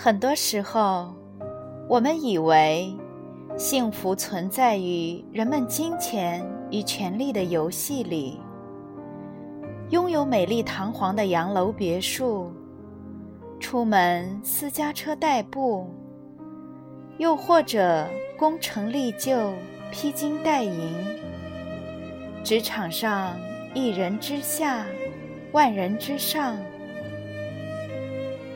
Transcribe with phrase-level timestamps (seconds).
[0.00, 1.12] 很多时候，
[1.88, 2.96] 我们以为
[3.56, 8.40] 幸福存在于人们金钱与权力的游戏里，
[9.90, 12.52] 拥有美丽堂皇的洋楼别墅，
[13.58, 15.92] 出门私家车代步，
[17.16, 18.06] 又或者
[18.38, 19.52] 功成立就、
[19.90, 20.94] 披金戴银，
[22.44, 23.36] 职场上
[23.74, 24.86] 一人之下，
[25.50, 26.56] 万人之上。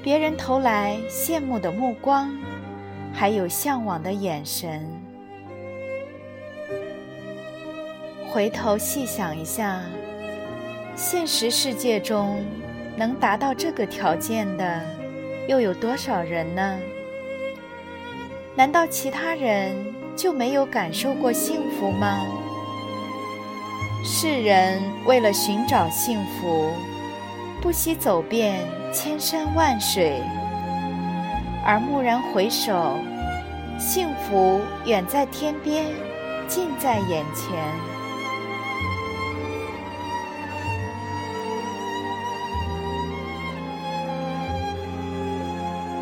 [0.02, 2.28] 别人投来羡慕的目光，
[3.14, 4.84] 还有向往的眼神。
[8.28, 9.80] 回头细想一下，
[10.96, 12.44] 现实世界中
[12.96, 14.80] 能达到这个条件的，
[15.46, 16.78] 又有多少人呢？
[18.56, 19.72] 难道其他人
[20.16, 22.26] 就没有感受过幸福吗？
[24.04, 26.72] 世人为了寻找幸福。
[27.60, 28.58] 不惜走遍
[28.92, 30.20] 千山万水，
[31.64, 32.98] 而蓦然回首，
[33.78, 35.86] 幸福远在天边，
[36.46, 37.56] 近在眼前。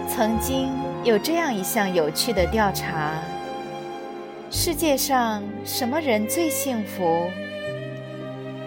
[0.08, 0.68] 曾经
[1.05, 3.12] 有这样一项有趣的调查：
[4.50, 7.30] 世界上什么人最幸福？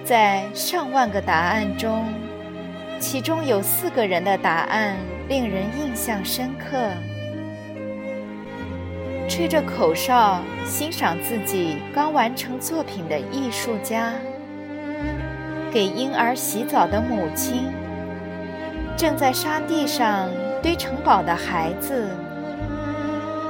[0.05, 2.22] 在上万个答案中。
[3.03, 4.95] 其中有四个人的答案
[5.27, 6.89] 令人印象深刻：
[9.27, 14.13] 吹着口哨欣赏自己刚完成作品的艺术家，
[15.69, 17.65] 给婴儿洗澡的母亲，
[18.95, 20.29] 正在沙地上
[20.61, 22.07] 堆城堡的孩子，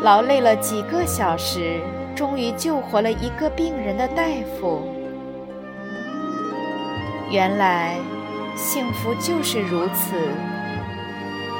[0.02, 1.80] 劳累了几个小时，
[2.16, 4.24] 终于救活了一个病人的大
[4.60, 4.82] 夫。
[7.30, 7.98] 原来。
[8.56, 10.16] 幸福就是如此，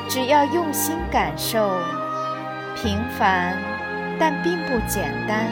[0.08, 1.78] 只要用心感受，
[2.76, 3.58] 平凡
[4.20, 5.46] 但并不简单。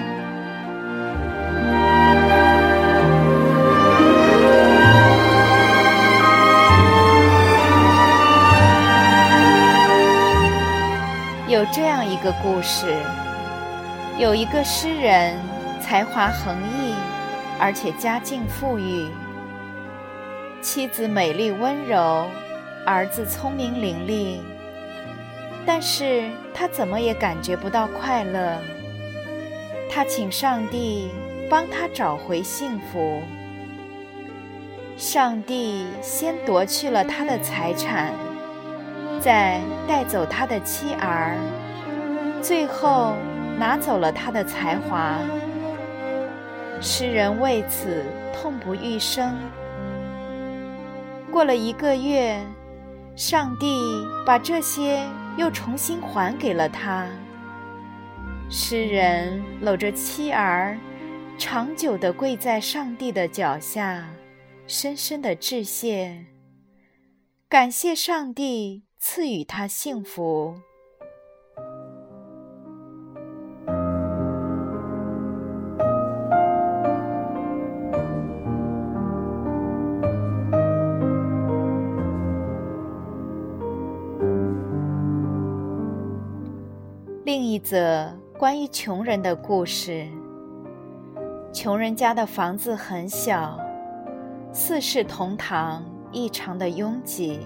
[11.48, 12.96] 有这样一个故事：
[14.18, 15.38] 有一个诗人，
[15.82, 16.96] 才华横溢，
[17.60, 19.10] 而且家境富裕。
[20.62, 22.28] 妻子美丽温柔，
[22.86, 24.38] 儿子聪明伶俐，
[25.66, 28.60] 但是他怎么也感觉不到快乐。
[29.90, 31.10] 他请上帝
[31.50, 33.24] 帮他找回幸福。
[34.96, 38.14] 上帝先夺去了他的财产，
[39.20, 41.36] 再带走他的妻儿，
[42.40, 43.16] 最后
[43.58, 45.18] 拿走了他的才华。
[46.80, 49.36] 诗人为此痛不欲生。
[51.32, 52.40] 过了一个月，
[53.16, 57.08] 上帝把这些又重新还给了他。
[58.50, 60.78] 诗人搂着妻儿，
[61.38, 64.06] 长久地跪在上帝的脚下，
[64.68, 66.26] 深深地致谢，
[67.48, 70.56] 感谢上帝赐予他幸福。
[87.64, 90.08] 则关于穷人的故事。
[91.54, 93.60] 穷人家的房子很小，
[94.52, 97.40] 四世同堂，异常的拥挤。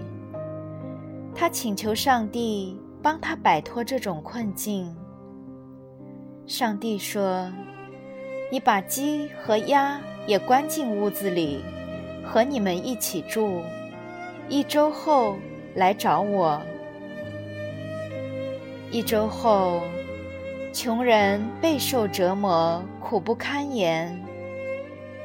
[1.34, 4.96] 他请求上帝帮他摆脱这种困境。
[6.46, 7.52] 上帝说
[8.50, 11.60] ：“你把鸡和鸭也关进屋子里，
[12.24, 13.60] 和你们一起住，
[14.48, 15.36] 一周后
[15.74, 16.58] 来找我。”
[18.92, 19.82] 一周后，
[20.76, 24.22] 穷人备受折磨，苦不堪言。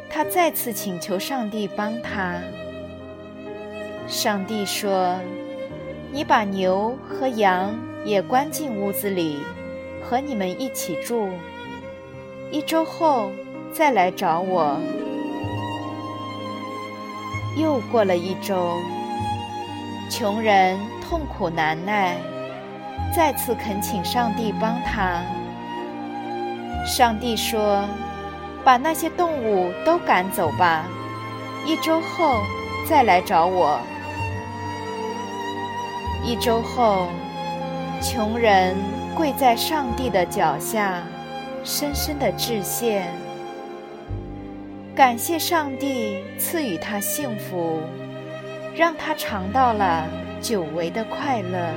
[0.09, 2.39] 他再次请求上帝帮他。
[4.07, 5.19] 上帝说
[6.09, 9.39] ：“你把牛和羊也关进屋子里，
[10.01, 11.27] 和你们一起住。
[12.49, 13.29] 一周后
[13.73, 14.79] 再来找我。”
[17.59, 18.77] 又过了一周，
[20.09, 22.15] 穷人痛苦难耐，
[23.13, 25.21] 再次恳请上帝帮他。
[26.85, 27.85] 上帝说
[28.63, 30.85] ：“把那些动物都赶走吧，
[31.65, 32.41] 一周后
[32.89, 33.79] 再来找我。”
[36.23, 37.07] 一周后，
[38.01, 38.75] 穷人
[39.15, 41.01] 跪在上帝的脚下，
[41.63, 43.05] 深深的致谢，
[44.95, 47.79] 感谢上帝赐予他幸福，
[48.75, 50.05] 让他尝到了
[50.41, 51.73] 久违的快乐。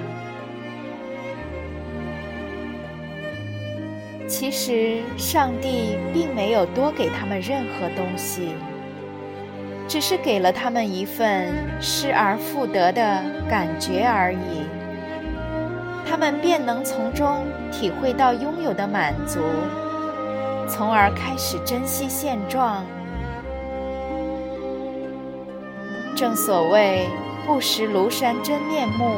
[4.36, 8.48] 其实，上帝并没有多给他们任何东西。
[9.86, 14.66] 只是给了他们一份失而复得的感觉而已，
[16.04, 19.38] 他们便能从中体会到拥有的满足，
[20.68, 22.84] 从而开始珍惜现状。
[26.16, 27.06] 正所谓
[27.46, 29.14] “不识庐山真面目，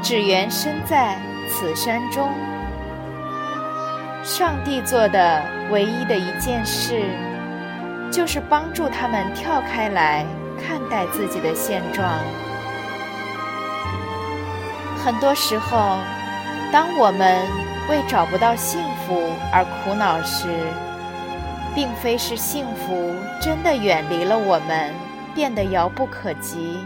[0.00, 1.18] 只缘身在
[1.48, 2.28] 此山中”。
[4.28, 7.02] 上帝做的唯一的一件事。
[8.10, 10.24] 就是帮助他们跳开来
[10.58, 12.10] 看待自己的现状。
[15.04, 15.98] 很多时候，
[16.72, 17.42] 当我们
[17.88, 20.48] 为找不到幸福而苦恼时，
[21.74, 24.92] 并非是幸福真的远离了我们，
[25.34, 26.78] 变得遥不可及，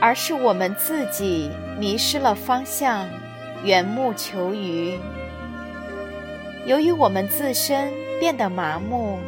[0.00, 3.08] 而是我们自己迷失了方向，
[3.64, 4.98] 缘木求鱼。
[6.66, 7.92] 由于我们自身。
[8.22, 9.18] 变得麻木，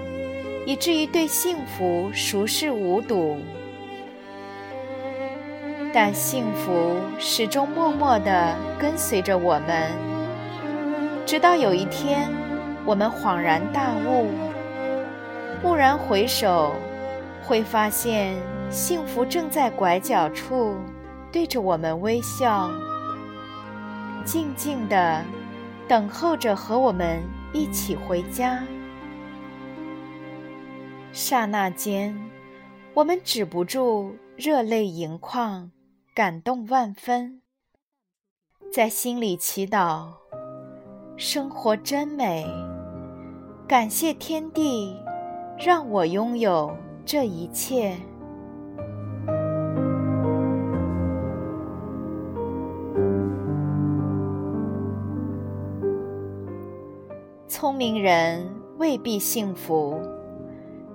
[0.64, 3.38] 以至于对幸福熟视无睹。
[5.92, 9.90] 但幸福始终默默地跟随着我们，
[11.26, 12.30] 直到有一天，
[12.84, 14.28] 我们恍然大悟，
[15.60, 16.72] 蓦然回首，
[17.42, 18.36] 会发现
[18.70, 20.76] 幸福正在拐角处
[21.32, 22.70] 对着我们微笑，
[24.24, 25.24] 静静地
[25.86, 27.22] 等候着和我们
[27.52, 28.64] 一起回家。
[31.12, 32.18] 刹那间，
[32.94, 35.70] 我们止不住热泪盈眶，
[36.14, 37.42] 感动万分，
[38.72, 40.08] 在心里祈祷：
[41.16, 42.46] 生活真美，
[43.68, 44.96] 感谢天地
[45.58, 47.96] 让我拥有这一切。
[57.64, 58.46] 聪明人
[58.76, 59.98] 未必幸福。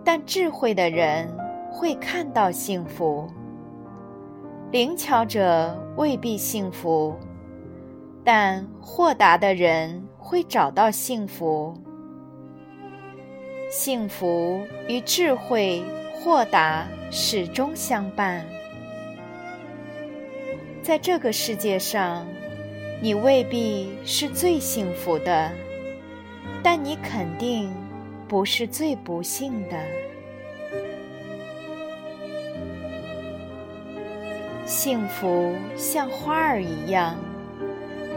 [0.06, 1.28] 但智慧的人
[1.72, 3.28] 会看到幸福，
[4.72, 7.18] 灵巧者未必幸福，
[8.24, 11.76] 但豁达的人会找到幸福。
[13.72, 15.82] 幸福与智慧、
[16.14, 18.46] 豁达始终相伴。
[20.84, 22.28] 在这个世界上，
[23.02, 25.52] 你未必是最幸福的，
[26.64, 27.72] 但你肯定。
[28.30, 29.78] 不是最不幸的。
[34.68, 37.16] 幸福像花儿一样，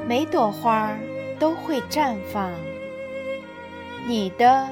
[0.06, 0.94] 每朵花
[1.38, 2.52] 都会绽放。
[4.06, 4.68] 你的、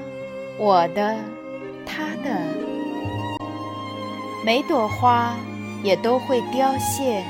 [0.58, 1.16] 我的、
[1.87, 2.38] 他的，
[4.45, 5.35] 每朵花
[5.83, 7.25] 也都会凋谢。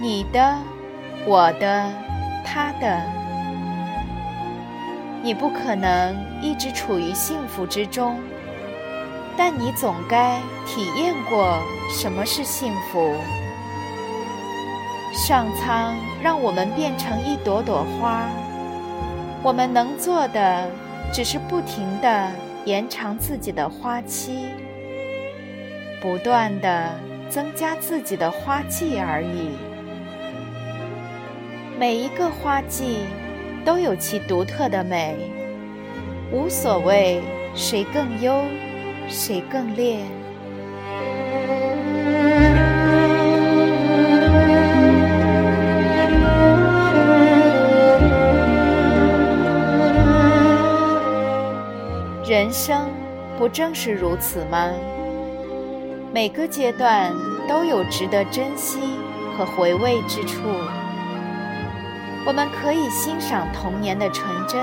[0.00, 0.56] 你的、
[1.26, 1.90] 我的、
[2.44, 3.23] 他的。
[5.24, 8.20] 你不可能一直处于幸福之中，
[9.38, 11.58] 但你总该体验过
[11.90, 13.16] 什么是幸福。
[15.14, 18.28] 上苍让我们变成一朵朵花，
[19.42, 20.68] 我们能做的
[21.10, 22.30] 只是不停地
[22.66, 24.48] 延长自己的花期，
[26.02, 26.90] 不断地
[27.30, 29.56] 增加自己的花季而已。
[31.78, 33.06] 每一个花季。
[33.64, 35.16] 都有其独特的美，
[36.30, 37.22] 无所谓
[37.54, 38.44] 谁更优，
[39.08, 39.98] 谁更劣。
[52.26, 52.90] 人生
[53.38, 54.70] 不正是如此吗？
[56.12, 57.12] 每个阶段
[57.48, 58.78] 都有值得珍惜
[59.36, 60.40] 和回味之处。
[62.26, 64.58] 我们可以欣赏童年的纯真，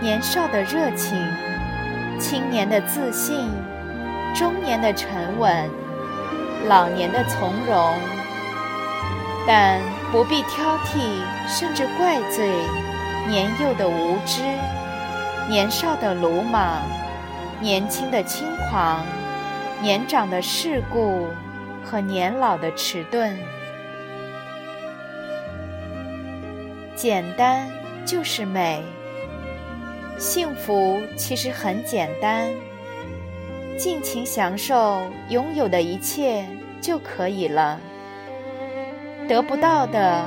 [0.00, 1.16] 年少的热情，
[2.18, 3.48] 青年的自信，
[4.34, 5.70] 中年的沉稳，
[6.66, 7.94] 老年的从容，
[9.46, 10.98] 但不必挑剔，
[11.46, 12.50] 甚至怪罪
[13.28, 14.42] 年幼的无知，
[15.48, 16.82] 年少的鲁莽，
[17.60, 19.06] 年轻的轻狂，
[19.80, 21.28] 年长的世故
[21.84, 23.38] 和年老的迟钝。
[26.98, 27.70] 简单
[28.04, 28.82] 就是美，
[30.18, 32.50] 幸福其实很简单，
[33.78, 36.44] 尽情享受拥有的一切
[36.80, 37.78] 就可以了。
[39.28, 40.24] 得不到的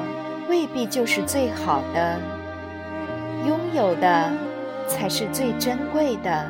[0.47, 2.17] 未必就是最好的，
[3.45, 4.31] 拥有的
[4.87, 6.49] 才是最珍贵的。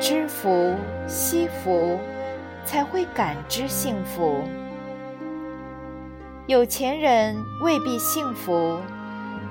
[0.00, 0.74] 知福
[1.06, 1.96] 惜福，
[2.64, 4.42] 才会感知幸福。
[6.48, 8.80] 有钱人未必幸福，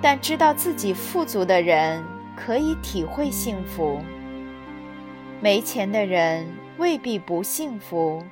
[0.01, 2.03] 但知道自己富足的人
[2.35, 3.99] 可以体会幸福。
[5.39, 6.43] 没钱的人
[6.79, 8.23] 未必不幸福。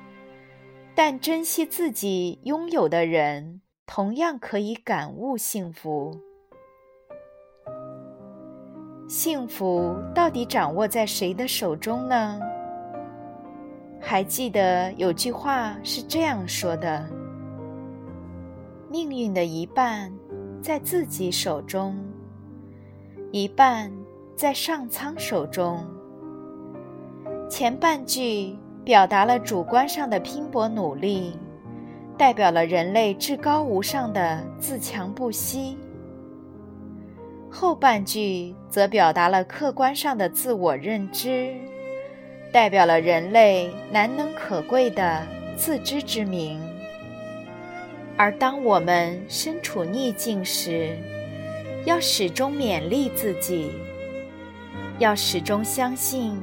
[0.96, 6.18] 但珍惜自己拥有的人，同样可以感悟幸福。
[9.06, 12.40] 幸福到底掌握在谁的手中呢？
[14.00, 17.08] 还记得有句话是这样说的
[18.90, 20.12] ：“命运的一半
[20.62, 21.96] 在自己手中，
[23.32, 23.92] 一半
[24.34, 25.84] 在上苍手中。”
[27.50, 28.56] 前半句。
[28.86, 31.36] 表达了主观上的拼搏努力，
[32.16, 35.76] 代表了人类至高无上的自强不息；
[37.50, 41.52] 后半句则表达了客观上的自我认知，
[42.52, 45.26] 代表了人类难能可贵的
[45.56, 46.60] 自知之明。
[48.16, 50.96] 而当我们身处逆境时，
[51.84, 53.70] 要始终勉励自己，
[54.98, 56.40] 要始终相信，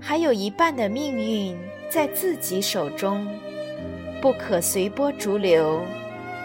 [0.00, 1.56] 还有一半的命运。
[1.90, 3.26] 在自己手中，
[4.22, 5.82] 不可随波逐流，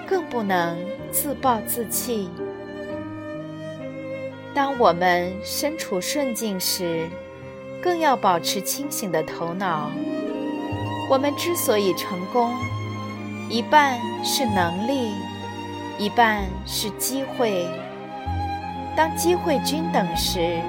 [0.07, 0.75] 更不能
[1.11, 2.27] 自暴自弃。
[4.55, 7.07] 当我们身处顺境时，
[7.79, 9.91] 更要保持清醒的头脑。
[11.11, 12.51] 我们之所以成功，
[13.55, 15.13] 一半是能力，
[15.97, 17.65] 一半是机会。
[18.97, 20.59] 当机会均等时，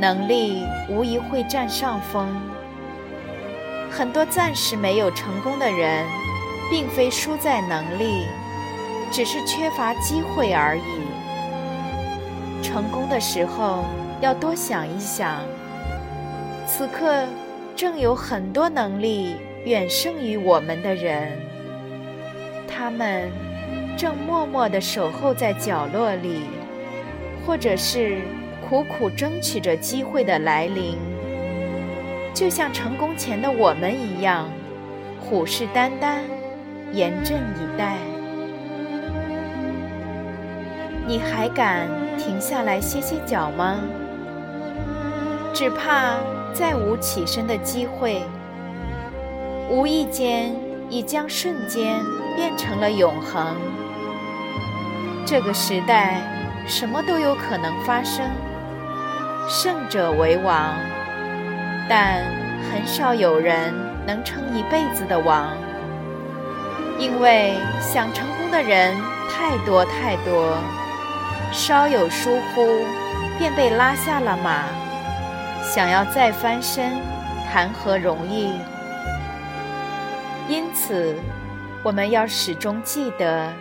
[0.00, 2.26] 能力无疑会占上风。
[3.88, 6.04] 很多暂时没有成功的人，
[6.68, 8.26] 并非输在能力，
[9.12, 12.64] 只是缺乏机会而已。
[12.64, 13.84] 成功的时候
[14.20, 15.36] 要多想一想，
[16.66, 17.28] 此刻
[17.76, 21.40] 正有很多能力远胜于我们的人，
[22.78, 23.28] 他们
[23.96, 26.42] 正默默地守候在角落里，
[27.44, 28.18] 或者是
[28.68, 30.96] 苦苦争取着机会的来临。
[32.32, 34.48] 就像成功前的我们一样，
[35.20, 36.20] 虎视眈眈，
[36.92, 37.96] 严阵以待。
[41.04, 43.80] 你还敢停下来歇歇脚吗？
[45.52, 46.20] 只怕
[46.54, 48.22] 再无起身的机会。
[49.68, 50.54] 无意间
[50.88, 51.96] 已将瞬间
[52.38, 53.56] 变成了永恒。
[55.26, 56.22] 这个时代，
[56.68, 58.24] 什么都有可能发生。
[59.48, 60.72] 胜者为王。
[61.88, 62.22] 但
[62.70, 63.74] 很少有人
[64.06, 65.48] 能称一辈子的王，
[66.96, 68.94] 因为想成功的人
[69.28, 70.56] 太多太多，
[71.50, 72.84] 稍有疏忽
[73.36, 74.62] 便被拉下了马，
[75.60, 76.92] 想要再翻身，
[77.50, 78.52] 谈何容易？
[80.46, 81.16] 因此，
[81.82, 83.52] 我们要始终记得，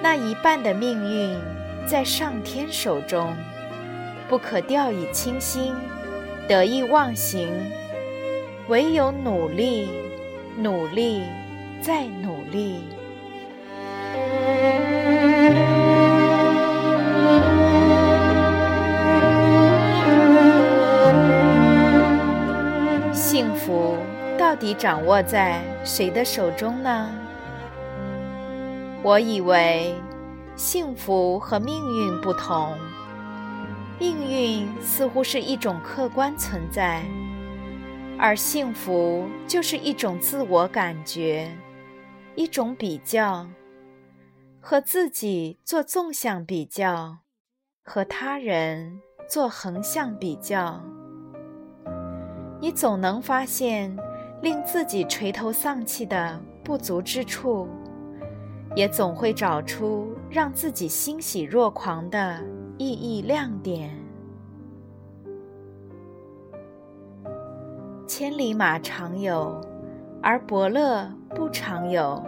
[0.00, 1.38] 那一半的命运
[1.86, 3.36] 在上天手中，
[4.28, 5.74] 不可掉以轻心。
[6.48, 7.50] 得意忘形，
[8.68, 9.90] 唯有努力，
[10.56, 11.22] 努力，
[11.82, 12.84] 再努力。
[24.48, 27.12] 到底掌握在谁的手中呢？
[29.02, 29.94] 我以为，
[30.56, 32.74] 幸福和命运不同。
[33.98, 37.02] 命运似乎是一种客观存在，
[38.18, 41.54] 而幸福就是一种自我感觉，
[42.34, 43.46] 一种比较，
[44.62, 47.18] 和自己做纵向比较，
[47.84, 50.80] 和他人做横向比较。
[52.60, 53.94] 你总能发现
[54.42, 57.68] 令自己垂头丧气的不足之处，
[58.74, 62.38] 也总会找出让自己欣喜若狂的。
[62.80, 63.90] 意义亮点。
[68.06, 69.60] 千里马常有，
[70.22, 72.22] 而伯乐不常有。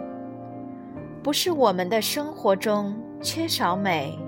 [1.23, 4.19] 不是我们的生活中缺少美，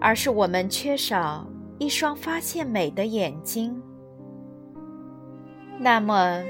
[0.00, 1.44] 而是我们缺少
[1.78, 3.82] 一双发现美的眼睛。
[5.80, 6.44] 那么，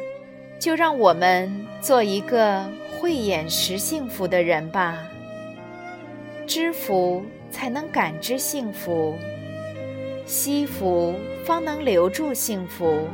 [0.59, 4.99] 就让我们做一个慧眼识幸福的人吧。
[6.47, 9.17] 知福才能感知幸福，
[10.27, 13.07] 惜福方能留住幸福。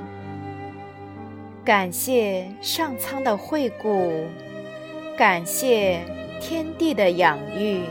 [1.64, 4.24] 感谢上苍的惠顾，
[5.16, 6.00] 感谢
[6.40, 7.82] 天地的养育。